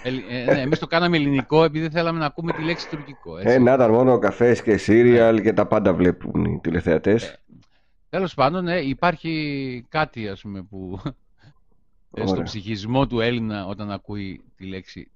Ε, 0.03 0.43
ναι, 0.53 0.61
εμείς 0.61 0.79
το 0.79 0.87
κάναμε 0.87 1.17
ελληνικό 1.17 1.63
επειδή 1.63 1.89
θέλαμε 1.89 2.19
να 2.19 2.25
ακούμε 2.25 2.51
τη 2.51 2.63
λέξη 2.63 2.89
τουρκικό. 2.89 3.37
Έτσι. 3.37 3.53
Ε, 3.53 3.59
να 3.59 3.73
ήταν 3.73 3.91
μόνο 3.91 4.19
καφές 4.19 4.61
και 4.61 4.77
σύριαλ 4.77 5.35
ναι. 5.35 5.41
και 5.41 5.53
τα 5.53 5.65
πάντα 5.65 5.93
βλέπουν 5.93 6.45
οι 6.45 6.59
τηλεθεατές. 6.63 7.27
Ε, 7.27 7.39
τέλος 8.09 8.33
πάντων, 8.33 8.63
ναι, 8.63 8.75
υπάρχει 8.79 9.85
κάτι 9.89 10.27
ας 10.27 10.41
πούμε 10.41 10.61
που 10.61 10.99
ε, 12.13 12.25
στο 12.25 12.41
ψυχισμό 12.41 13.07
του 13.07 13.19
Έλληνα 13.19 13.65
όταν 13.65 13.91
ακούει 13.91 14.41
τη 14.55 14.65
λέξη 14.65 15.11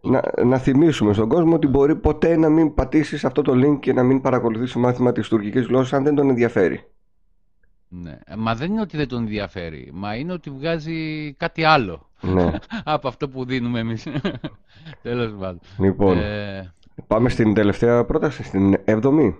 να, 0.00 0.22
να 0.44 0.58
θυμίσουμε 0.58 1.12
στον 1.12 1.28
κόσμο 1.28 1.54
ότι 1.54 1.66
μπορεί 1.66 1.96
ποτέ 1.96 2.36
να 2.36 2.48
μην 2.48 2.74
πατήσεις 2.74 3.24
αυτό 3.24 3.42
το 3.42 3.52
link 3.54 3.78
και 3.80 3.92
να 3.92 4.02
μην 4.02 4.20
παρακολουθήσει 4.20 4.78
μάθημα 4.78 5.12
της 5.12 5.28
τουρκικής 5.28 5.66
γλώσσας 5.66 5.92
αν 5.92 6.04
δεν 6.04 6.14
τον 6.14 6.28
ενδιαφέρει. 6.28 6.89
Ναι. 7.92 8.18
Μα 8.36 8.54
δεν 8.54 8.70
είναι 8.70 8.80
ότι 8.80 8.96
δεν 8.96 9.08
τον 9.08 9.20
ενδιαφέρει. 9.20 9.90
Μα 9.92 10.14
είναι 10.14 10.32
ότι 10.32 10.50
βγάζει 10.50 11.32
κάτι 11.32 11.64
άλλο 11.64 12.10
ναι. 12.20 12.50
από 12.84 13.08
αυτό 13.08 13.28
που 13.28 13.44
δίνουμε 13.44 13.78
εμείς. 13.78 14.06
Τέλος 15.02 15.32
πάντων. 15.38 15.60
Λοιπόν, 15.78 16.18
ε... 16.18 16.74
πάμε 17.06 17.28
στην 17.28 17.54
τελευταία 17.54 18.04
πρόταση, 18.04 18.42
στην 18.42 18.76
έβδομη. 18.84 19.36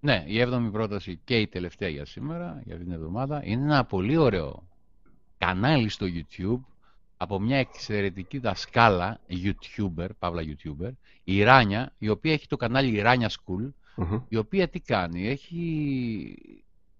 Ναι, 0.00 0.24
η 0.26 0.40
έβδομη 0.40 0.70
πρόταση 0.70 1.20
και 1.24 1.38
η 1.38 1.46
τελευταία 1.46 1.88
για 1.88 2.04
σήμερα, 2.04 2.62
για 2.64 2.76
την 2.76 2.92
εβδομάδα, 2.92 3.40
είναι 3.44 3.62
ένα 3.62 3.84
πολύ 3.84 4.16
ωραίο 4.16 4.62
κανάλι 5.38 5.88
στο 5.88 6.06
YouTube 6.06 6.60
από 7.16 7.40
μια 7.40 7.56
εξαιρετική 7.58 8.38
δασκάλα, 8.38 9.20
YouTuber, 9.28 10.06
παύλα 10.18 10.42
YouTuber, 10.42 10.90
η 11.24 11.42
Ράνια, 11.42 11.92
η 11.98 12.08
οποία 12.08 12.32
έχει 12.32 12.46
το 12.46 12.56
κανάλι 12.56 13.00
Ράνια 13.00 13.30
School, 13.30 13.70
η 14.28 14.36
οποία 14.36 14.68
τι 14.68 14.80
κάνει, 14.80 15.28
έχει 15.28 15.52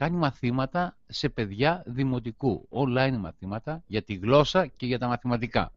κάνει 0.01 0.17
μαθήματα 0.17 0.97
σε 1.07 1.29
παιδιά 1.29 1.83
δημοτικού. 1.87 2.69
Online 2.71 3.17
μαθήματα 3.19 3.83
για 3.87 4.03
τη 4.03 4.15
γλώσσα 4.15 4.67
και 4.67 4.87
για 4.87 4.99
τα 4.99 5.07
μαθηματικα 5.09 5.73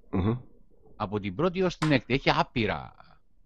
Από 0.96 1.20
την 1.20 1.36
πρώτη 1.36 1.60
έως 1.60 1.78
την 1.78 1.92
έκτη. 1.92 2.14
Έχει 2.14 2.30
άπειρα 2.30 2.94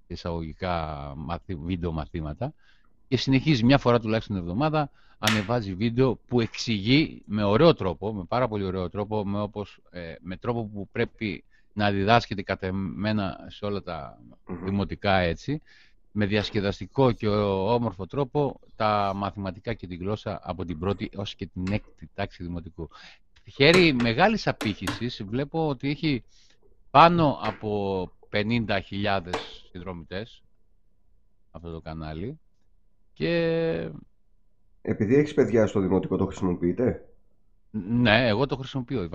εισαγωγικά 0.08 1.14
βίντεο 1.48 1.92
μαθήματα 1.92 2.54
και 3.08 3.18
συνεχίζει 3.18 3.64
μια 3.64 3.78
φορά 3.78 4.00
τουλάχιστον 4.00 4.36
την 4.36 4.46
εβδομάδα 4.46 4.90
ανεβάζει 5.20 5.74
βίντεο 5.74 6.16
που 6.28 6.42
εξηγεί 6.42 7.22
με 7.26 7.44
ωραίο 7.44 7.74
τρόπο, 7.74 8.14
με 8.14 8.24
πάρα 8.24 8.48
πολύ 8.48 8.64
ωραίο 8.64 8.90
τρόπο, 8.90 9.26
με, 9.26 9.40
όπως, 9.40 9.80
ε, 9.90 10.16
με 10.22 10.38
τρόπο 10.38 10.64
που 10.64 10.90
πρέπει 10.92 11.44
να 11.74 11.92
διδάσκεται 11.92 12.42
κατεμένα 12.42 13.46
σε 13.48 13.66
όλα 13.66 13.82
τα 13.82 14.20
δημοτικά 14.64 15.18
έτσι, 15.18 15.62
με 16.12 16.26
διασκεδαστικό 16.26 17.12
και 17.12 17.28
όμορφο 17.28 18.06
τρόπο 18.06 18.60
τα 18.76 19.12
μαθηματικά 19.16 19.74
και 19.74 19.88
τη 19.88 19.96
γλώσσα 19.96 20.40
από 20.44 20.66
την 20.66 20.80
πρώτη 20.80 21.10
έως 21.14 21.36
και 21.36 21.46
την 21.46 21.64
έκτη 21.72 22.10
τάξη 22.14 22.44
δημοτικού. 22.44 22.90
Χέρι 23.54 23.94
μεγάλης 23.94 24.48
απήχησης, 24.48 25.24
βλέπω 25.24 25.68
ότι 25.68 25.90
έχει 25.90 26.24
πάνω 26.90 27.40
από 27.42 28.02
50.000 28.32 29.22
συνδρομητές 29.72 30.44
αυτό 31.52 31.72
το 31.72 31.82
κανάλι 31.82 32.40
και... 33.14 33.92
Επειδή 34.82 35.16
έχεις 35.16 35.34
παιδιά 35.34 35.68
στο 35.68 35.80
δημοτικό 35.80 36.18
το 36.18 36.26
χρησιμοποιείτε; 36.26 37.06
Ναι, 37.72 38.28
εγώ 38.28 38.46
το 38.46 38.56
χρησιμοποιώ. 38.56 39.10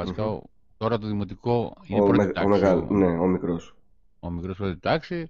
τώρα 0.76 0.98
το 0.98 1.06
δημοτικό 1.06 1.76
είναι 1.86 2.00
ο 2.00 2.06
πρώτη 2.06 2.32
τάξη. 2.32 2.64
Ο, 2.64 2.86
ναι, 2.90 3.18
ο 3.18 3.26
μικρός. 3.26 3.76
Ο 4.20 4.30
μικρός 4.30 4.56
πρώτη 4.56 4.78
τάξη 4.78 5.28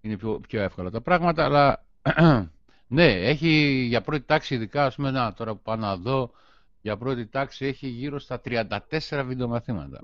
είναι 0.00 0.16
πιο, 0.16 0.40
πιο 0.48 0.62
εύκολα 0.62 0.90
τα 0.90 1.00
πράγματα, 1.00 1.44
αλλά 1.44 1.84
ναι, 2.86 3.06
έχει 3.06 3.48
για 3.88 4.00
πρώτη 4.00 4.22
τάξη 4.26 4.54
ειδικά, 4.54 4.84
ας 4.84 4.94
πούμε, 4.94 5.10
να, 5.10 5.32
τώρα 5.32 5.52
που 5.52 5.60
πάω 5.62 5.76
να 5.76 5.96
δω, 5.96 6.30
για 6.80 6.96
πρώτη 6.96 7.26
τάξη 7.26 7.66
έχει 7.66 7.86
γύρω 7.86 8.18
στα 8.18 8.40
34 8.44 9.24
βιντεομαθήματα. 9.26 10.00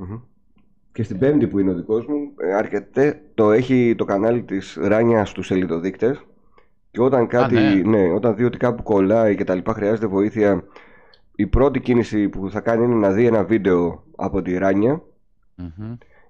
Και 0.93 1.03
στην 1.03 1.19
πέμπτη 1.19 1.47
που 1.47 1.59
είναι 1.59 1.71
ο 1.71 1.75
δικός 1.75 2.07
μου, 2.07 2.33
ε, 2.37 2.55
αρκετέ, 2.55 3.23
το 3.35 3.53
έχει 3.53 3.95
το 3.99 4.05
κανάλι 4.05 4.43
της 4.43 4.79
Ράνιας 4.81 5.29
στους 5.29 5.47
σελίδοδείκτες 5.47 6.25
και 6.91 7.01
όταν, 7.03 7.27
κάτι, 7.27 7.55
ναι. 7.55 7.83
ναι. 7.85 8.13
όταν 8.13 8.37
δει 8.37 8.45
ότι 8.45 8.59
κάπου 8.59 8.83
κολλάει 8.83 9.37
και 9.37 9.45
τα 9.45 9.55
λοιπά 9.55 9.73
χρειάζεται 9.73 10.07
βοήθεια, 10.07 10.65
η 11.35 11.47
πρώτη 11.47 11.81
κίνηση 11.81 12.29
που 12.29 12.51
θα 12.51 12.61
κάνει 12.61 12.85
είναι 12.85 12.95
να 12.95 13.11
δει 13.11 13.27
ένα 13.27 13.45
βίντεο 13.45 14.05
από 14.17 14.43
τη 14.43 14.59
ρανια 14.59 15.03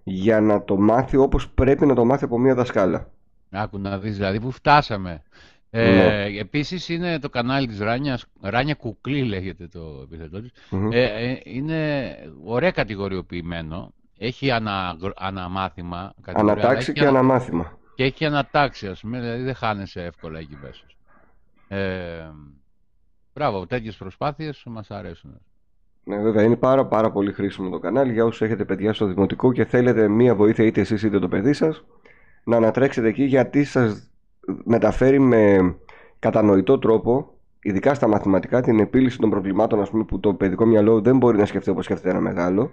για 0.02 0.40
να 0.40 0.64
το 0.64 0.76
μάθει 0.76 1.16
όπως 1.16 1.48
πρέπει 1.48 1.86
να 1.86 1.94
το 1.94 2.04
μάθει 2.04 2.24
από 2.24 2.38
μια 2.38 2.54
δασκάλα. 2.54 3.10
Άκου 3.50 3.78
να 3.78 3.98
δεις 3.98 4.16
δηλαδή 4.16 4.40
που 4.40 4.50
φτάσαμε. 4.50 5.22
Ε, 5.70 5.90
ναι. 5.90 6.38
Επίσης 6.38 6.88
είναι 6.88 7.18
το 7.18 7.28
κανάλι 7.28 7.66
της 7.66 7.78
Ράνιας, 7.78 8.26
Ράνια 8.40 8.74
Κουκλή 8.74 9.22
λέγεται 9.22 9.68
το 9.68 10.00
επιθετό 10.02 10.40
της. 10.40 10.50
Ε, 10.90 11.30
ε, 11.30 11.40
είναι 11.44 12.10
ωραία 12.44 12.70
κατηγοριοποιημένο. 12.70 13.92
Έχει 14.18 14.50
ανα, 14.50 14.96
αναμάθημα. 15.16 16.14
Ανατάξει 16.32 16.92
και 16.92 17.00
ανα... 17.00 17.08
αναμάθημα. 17.08 17.78
Και 17.94 18.04
έχει 18.04 18.24
ανατάξει, 18.24 18.86
ας 18.86 19.00
πούμε, 19.00 19.20
δηλαδή 19.20 19.42
δεν 19.42 19.54
χάνεσαι 19.54 20.02
εύκολα 20.02 20.38
εκεί 20.38 20.58
μέσα. 20.62 20.82
Ε, 21.68 22.30
μπράβο, 23.34 23.66
τέτοιες 23.66 23.96
προσπάθειες 23.96 24.62
μας 24.66 24.90
αρέσουν. 24.90 25.40
Ναι, 26.04 26.18
βέβαια, 26.18 26.42
είναι 26.42 26.56
πάρα, 26.56 26.86
πάρα 26.86 27.10
πολύ 27.10 27.32
χρήσιμο 27.32 27.70
το 27.70 27.78
κανάλι 27.78 28.12
για 28.12 28.24
όσους 28.24 28.42
έχετε 28.42 28.64
παιδιά 28.64 28.92
στο 28.92 29.06
δημοτικό 29.06 29.52
και 29.52 29.64
θέλετε 29.64 30.08
μία 30.08 30.34
βοήθεια 30.34 30.64
είτε 30.64 30.80
εσείς 30.80 31.02
είτε 31.02 31.18
το 31.18 31.28
παιδί 31.28 31.52
σας 31.52 31.84
να 32.46 32.56
ανατρέξετε 32.56 33.08
εκεί 33.08 33.24
γιατί 33.24 33.64
σας 33.64 34.10
μεταφέρει 34.64 35.18
με 35.18 35.74
κατανοητό 36.18 36.78
τρόπο 36.78 37.38
ειδικά 37.60 37.94
στα 37.94 38.06
μαθηματικά 38.06 38.60
την 38.60 38.78
επίλυση 38.78 39.18
των 39.18 39.30
προβλημάτων 39.30 39.80
ας 39.80 39.90
πούμε, 39.90 40.04
που 40.04 40.20
το 40.20 40.34
παιδικό 40.34 40.64
μυαλό 40.64 41.00
δεν 41.00 41.16
μπορεί 41.16 41.38
να 41.38 41.46
σκεφτεί 41.46 41.70
όπως 41.70 41.84
σκέφτεται 41.84 42.10
ένα 42.10 42.20
μεγάλο. 42.20 42.72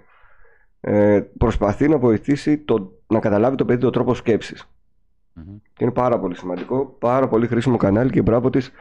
Ε, 0.80 1.22
προσπαθεί 1.38 1.88
να 1.88 1.98
βοηθήσει 1.98 2.58
το, 2.58 2.92
να 3.06 3.18
καταλάβει 3.18 3.56
το 3.56 3.64
παιδί 3.64 3.80
τον 3.80 3.92
τρόπο 3.92 4.14
σκέψης. 4.14 4.68
Mm-hmm. 5.38 5.60
και 5.72 5.84
είναι 5.84 5.92
πάρα 5.92 6.18
πολύ 6.18 6.36
σημαντικό 6.36 6.96
πάρα 6.98 7.28
πολύ 7.28 7.46
χρήσιμο 7.46 7.76
κανάλι 7.76 8.10
και 8.10 8.22
μπράβο 8.22 8.50
της 8.50 8.72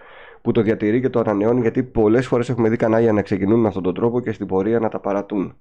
που 0.42 0.52
το 0.52 0.62
διατηρεί 0.62 1.02
και 1.02 1.10
το 1.10 1.20
ανανεώνει 1.20 1.62
γιατί 1.62 1.84
πολλές 1.84 2.28
φορές 2.28 2.50
έχουμε 2.50 2.70
δει 2.70 2.76
κανάλια 2.76 3.14
να 3.14 3.22
ξεκινούν 3.22 3.60
με 3.60 3.68
αυτόν 3.68 3.84
τον 3.84 3.94
τρόπο 3.94 4.22
και 4.22 4.32
στην 4.32 4.48
πορεία 4.48 4.80
να 4.80 4.90
τα 4.90 5.00
παρατούν. 5.00 5.56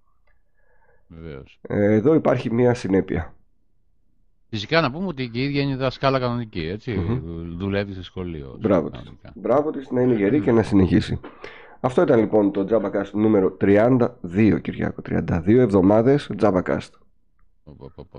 Ε, 1.62 1.92
εδώ 1.92 2.14
υπάρχει 2.14 2.52
μια 2.52 2.74
συνέπεια 2.74 3.34
Φυσικά 4.54 4.80
να 4.80 4.90
πούμε 4.90 5.06
ότι 5.06 5.28
και 5.28 5.38
η 5.40 5.42
ίδια 5.42 5.62
είναι 5.62 5.76
δασκάλα 5.76 6.18
κανονική, 6.18 6.66
έτσι. 6.66 7.20
Δουλεύει 7.56 7.92
σε 7.92 8.02
σχολείο. 8.02 8.56
Μπράβο 8.60 8.90
της. 8.90 9.12
Μπράβο 9.34 9.70
της, 9.70 9.90
να 9.90 10.00
είναι 10.00 10.14
γερή 10.14 10.40
και 10.40 10.52
να 10.52 10.62
συνεχίσει. 10.62 11.20
Αυτό 11.80 12.02
ήταν 12.02 12.18
λοιπόν 12.18 12.52
το 12.52 12.66
Jabacast 12.70 13.10
νούμερο 13.12 13.56
32, 13.60 14.08
Κυριάκο. 14.62 15.02
32 15.08 15.46
εβδομάδες 15.46 16.30
Jabacast. 16.40 16.88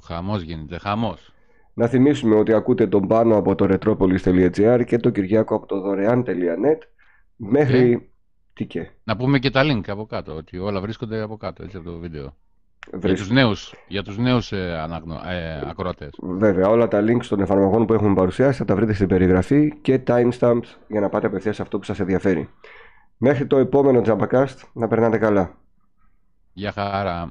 Χαμός 0.03 0.41
γίνεται, 0.41 0.77
χαμός. 0.77 1.33
Να 1.73 1.87
θυμίσουμε 1.87 2.35
ότι 2.35 2.53
ακούτε 2.53 2.87
τον 2.87 3.07
πάνω 3.07 3.37
από 3.37 3.55
το 3.55 3.65
retropolis.gr 3.69 4.83
και 4.85 4.97
τον 4.97 5.11
Κυριάκο 5.11 5.55
από 5.55 5.65
το 5.65 5.81
δωρεάν.net 5.81 6.77
μέχρι... 7.35 8.11
Τι 8.53 8.65
και. 8.65 8.89
Να 9.03 9.15
πούμε 9.15 9.39
και 9.39 9.49
τα 9.49 9.61
link 9.63 9.83
από 9.87 10.05
κάτω, 10.05 10.35
ότι 10.35 10.57
όλα 10.57 10.81
βρίσκονται 10.81 11.21
από 11.21 11.37
κάτω, 11.37 11.63
έτσι 11.63 11.77
από 11.77 11.89
το 11.89 11.97
βίντεο. 11.97 12.35
Για 12.91 13.15
τους 13.15 13.29
νέους, 13.29 13.73
για 13.87 14.03
τους 14.03 14.17
νέους 14.17 14.51
ε, 14.51 14.79
αναγνω... 14.79 15.21
ε, 15.25 15.61
ακροατές. 15.69 16.09
Βέβαια, 16.21 16.67
όλα 16.67 16.87
τα 16.87 17.01
links 17.01 17.25
των 17.25 17.39
εφαρμογών 17.39 17.85
που 17.85 17.93
έχουμε 17.93 18.15
παρουσιάσει 18.15 18.57
θα 18.57 18.65
τα 18.65 18.75
βρείτε 18.75 18.93
στην 18.93 19.07
περιγραφή 19.07 19.73
και 19.81 20.03
timestamps 20.07 20.75
για 20.87 20.99
να 20.99 21.09
πάτε 21.09 21.27
απευθείας 21.27 21.55
σε 21.55 21.61
αυτό 21.61 21.77
που 21.77 21.83
σας 21.83 21.99
ενδιαφέρει. 21.99 22.49
Μέχρι 23.17 23.47
το 23.47 23.57
επόμενο 23.57 24.01
Jumpacast, 24.05 24.55
να 24.73 24.87
περνάτε 24.87 25.17
καλά. 25.17 25.57
Γεια 26.53 26.71
χαρά. 26.71 27.29